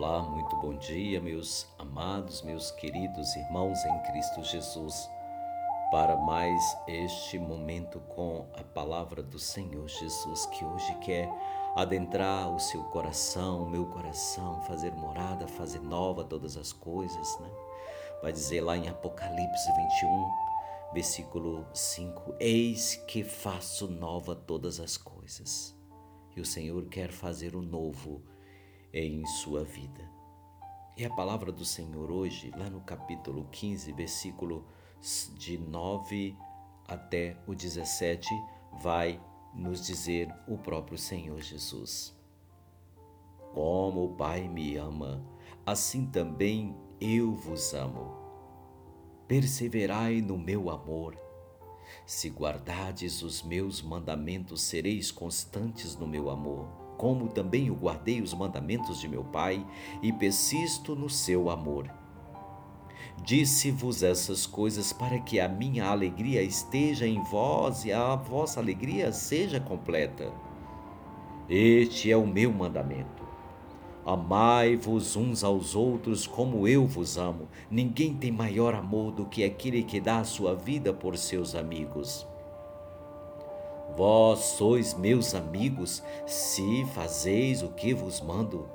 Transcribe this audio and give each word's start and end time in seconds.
Olá, 0.00 0.22
muito 0.22 0.54
bom 0.58 0.76
dia, 0.76 1.20
meus 1.20 1.66
amados, 1.76 2.42
meus 2.42 2.70
queridos 2.70 3.34
irmãos 3.34 3.84
em 3.84 3.98
Cristo 4.02 4.44
Jesus, 4.44 5.10
para 5.90 6.16
mais 6.16 6.62
este 6.86 7.36
momento 7.36 7.98
com 8.14 8.46
a 8.54 8.62
palavra 8.62 9.24
do 9.24 9.40
Senhor 9.40 9.88
Jesus, 9.88 10.46
que 10.46 10.64
hoje 10.64 10.94
quer 11.00 11.28
adentrar 11.74 12.48
o 12.48 12.60
seu 12.60 12.84
coração, 12.84 13.64
o 13.64 13.68
meu 13.68 13.86
coração, 13.86 14.60
fazer 14.60 14.92
morada, 14.92 15.48
fazer 15.48 15.80
nova 15.80 16.22
todas 16.22 16.56
as 16.56 16.72
coisas, 16.72 17.36
né? 17.40 17.50
Vai 18.22 18.30
dizer 18.30 18.60
lá 18.60 18.76
em 18.76 18.88
Apocalipse 18.88 19.72
21, 19.72 20.30
versículo 20.94 21.66
5: 21.74 22.36
Eis 22.38 22.94
que 23.08 23.24
faço 23.24 23.88
nova 23.88 24.36
todas 24.36 24.78
as 24.78 24.96
coisas. 24.96 25.76
E 26.36 26.40
o 26.40 26.46
Senhor 26.46 26.86
quer 26.86 27.10
fazer 27.10 27.56
o 27.56 27.62
novo 27.62 28.22
em 28.92 29.24
sua 29.26 29.64
vida. 29.64 30.08
E 30.96 31.04
a 31.04 31.10
palavra 31.10 31.52
do 31.52 31.64
Senhor 31.64 32.10
hoje, 32.10 32.50
lá 32.56 32.68
no 32.68 32.80
capítulo 32.80 33.46
15, 33.52 33.92
versículo 33.92 34.66
de 35.38 35.56
9 35.56 36.36
até 36.86 37.36
o 37.46 37.54
17, 37.54 38.28
vai 38.82 39.20
nos 39.54 39.86
dizer 39.86 40.28
o 40.46 40.58
próprio 40.58 40.98
Senhor 40.98 41.40
Jesus. 41.40 42.16
Como 43.52 44.06
o 44.06 44.16
Pai 44.16 44.48
me 44.48 44.76
ama, 44.76 45.24
assim 45.64 46.06
também 46.06 46.76
eu 47.00 47.32
vos 47.32 47.74
amo. 47.74 48.16
Perseverai 49.28 50.20
no 50.20 50.36
meu 50.36 50.68
amor. 50.68 51.16
Se 52.04 52.28
guardardes 52.28 53.22
os 53.22 53.42
meus 53.42 53.80
mandamentos, 53.80 54.62
sereis 54.62 55.10
constantes 55.10 55.94
no 55.94 56.08
meu 56.08 56.28
amor 56.28 56.87
como 56.98 57.28
também 57.28 57.68
eu 57.68 57.74
guardei 57.74 58.20
os 58.20 58.34
mandamentos 58.34 59.00
de 59.00 59.08
meu 59.08 59.24
Pai 59.24 59.64
e 60.02 60.12
persisto 60.12 60.94
no 60.94 61.08
seu 61.08 61.48
amor. 61.48 61.88
Disse-vos 63.24 64.02
essas 64.02 64.46
coisas 64.46 64.92
para 64.92 65.18
que 65.18 65.40
a 65.40 65.48
minha 65.48 65.86
alegria 65.86 66.42
esteja 66.42 67.06
em 67.06 67.22
vós 67.22 67.84
e 67.84 67.92
a 67.92 68.14
vossa 68.14 68.60
alegria 68.60 69.12
seja 69.12 69.58
completa. 69.60 70.32
Este 71.48 72.10
é 72.10 72.16
o 72.16 72.26
meu 72.26 72.52
mandamento. 72.52 73.26
Amai-vos 74.04 75.16
uns 75.16 75.44
aos 75.44 75.74
outros 75.74 76.26
como 76.26 76.66
eu 76.66 76.86
vos 76.86 77.18
amo. 77.18 77.48
Ninguém 77.70 78.14
tem 78.14 78.32
maior 78.32 78.74
amor 78.74 79.12
do 79.12 79.26
que 79.26 79.44
aquele 79.44 79.82
que 79.82 80.00
dá 80.00 80.18
a 80.18 80.24
sua 80.24 80.54
vida 80.54 80.92
por 80.92 81.16
seus 81.16 81.54
amigos. 81.54 82.26
Vós 83.98 84.38
sois 84.38 84.94
meus 84.94 85.34
amigos, 85.34 86.04
se 86.24 86.86
fazeis 86.94 87.64
o 87.64 87.70
que 87.70 87.92
vos 87.92 88.20
mando. 88.20 88.70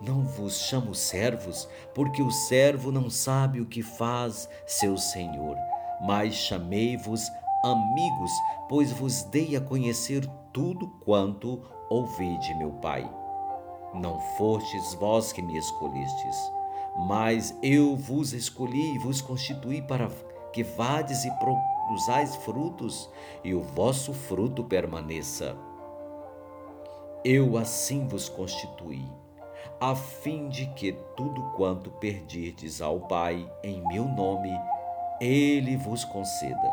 Não 0.00 0.22
vos 0.22 0.60
chamo 0.60 0.94
servos, 0.94 1.68
porque 1.94 2.22
o 2.22 2.30
servo 2.30 2.90
não 2.90 3.10
sabe 3.10 3.60
o 3.60 3.66
que 3.66 3.82
faz 3.82 4.48
seu 4.66 4.96
senhor, 4.96 5.58
mas 6.06 6.34
chamei-vos 6.34 7.20
amigos, 7.62 8.30
pois 8.66 8.90
vos 8.92 9.24
dei 9.24 9.56
a 9.56 9.60
conhecer 9.60 10.26
tudo 10.54 10.88
quanto 11.04 11.60
ouvi 11.90 12.38
de 12.38 12.54
meu 12.54 12.70
Pai. 12.80 13.06
Não 13.92 14.18
fostes 14.38 14.94
vós 14.94 15.34
que 15.34 15.42
me 15.42 15.58
escolhestes, 15.58 16.36
mas 17.06 17.54
eu 17.62 17.94
vos 17.94 18.32
escolhi 18.32 18.94
e 18.94 18.98
vos 19.00 19.20
constituí 19.20 19.82
para 19.82 20.08
que 20.56 20.62
vades 20.62 21.26
e 21.26 21.30
produzais 21.32 22.34
frutos 22.36 23.10
e 23.44 23.52
o 23.52 23.60
vosso 23.60 24.14
fruto 24.14 24.64
permaneça. 24.64 25.54
Eu 27.22 27.58
assim 27.58 28.08
vos 28.08 28.30
constituí, 28.30 29.06
a 29.78 29.94
fim 29.94 30.48
de 30.48 30.64
que 30.68 30.92
tudo 31.14 31.42
quanto 31.54 31.90
perdirdes 31.90 32.80
ao 32.80 33.00
Pai 33.00 33.46
em 33.62 33.86
meu 33.86 34.06
nome, 34.06 34.50
ele 35.20 35.76
vos 35.76 36.06
conceda. 36.06 36.72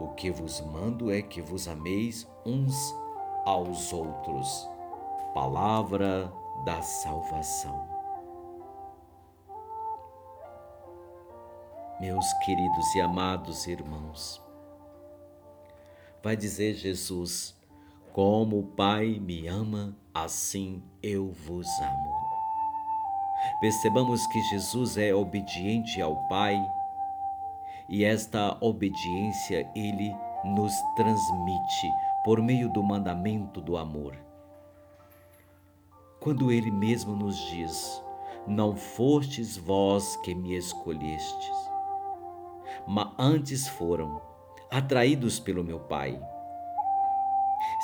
O 0.00 0.08
que 0.14 0.30
vos 0.30 0.62
mando 0.62 1.12
é 1.12 1.20
que 1.20 1.42
vos 1.42 1.68
ameis 1.68 2.26
uns 2.46 2.74
aos 3.44 3.92
outros. 3.92 4.66
Palavra 5.34 6.32
da 6.64 6.80
salvação. 6.80 8.01
Meus 12.02 12.32
queridos 12.32 12.92
e 12.96 13.00
amados 13.00 13.68
irmãos. 13.68 14.42
Vai 16.20 16.36
dizer 16.36 16.74
Jesus: 16.74 17.56
Como 18.12 18.58
o 18.58 18.66
Pai 18.66 19.20
me 19.20 19.46
ama, 19.46 19.96
assim 20.12 20.82
eu 21.00 21.30
vos 21.30 21.68
amo. 21.80 22.12
Percebamos 23.60 24.26
que 24.26 24.42
Jesus 24.42 24.96
é 24.96 25.14
obediente 25.14 26.02
ao 26.02 26.16
Pai 26.26 26.60
e 27.88 28.02
esta 28.02 28.56
obediência 28.60 29.70
ele 29.72 30.12
nos 30.44 30.74
transmite 30.96 31.88
por 32.24 32.42
meio 32.42 32.68
do 32.68 32.82
mandamento 32.82 33.60
do 33.60 33.76
amor. 33.76 34.16
Quando 36.18 36.50
ele 36.50 36.72
mesmo 36.72 37.14
nos 37.14 37.36
diz: 37.50 38.02
Não 38.44 38.74
fostes 38.74 39.56
vós 39.56 40.16
que 40.16 40.34
me 40.34 40.56
escolhestes, 40.56 41.61
mas 42.86 43.12
antes 43.18 43.68
foram 43.68 44.20
atraídos 44.70 45.38
pelo 45.38 45.62
meu 45.62 45.80
Pai, 45.80 46.20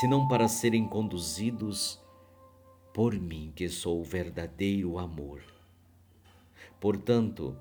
senão 0.00 0.26
para 0.26 0.48
serem 0.48 0.86
conduzidos 0.86 2.02
por 2.92 3.14
mim, 3.14 3.52
que 3.54 3.68
sou 3.68 4.00
o 4.00 4.04
verdadeiro 4.04 4.98
amor. 4.98 5.42
Portanto, 6.80 7.56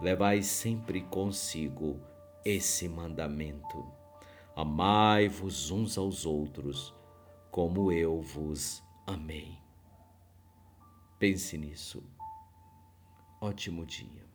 levai 0.00 0.42
sempre 0.42 1.02
consigo 1.02 2.00
esse 2.44 2.88
mandamento: 2.88 3.86
amai-vos 4.54 5.70
uns 5.70 5.96
aos 5.96 6.26
outros, 6.26 6.94
como 7.50 7.90
eu 7.92 8.20
vos 8.20 8.82
amei. 9.06 9.58
Pense 11.18 11.56
nisso. 11.56 12.02
Ótimo 13.40 13.86
dia. 13.86 14.28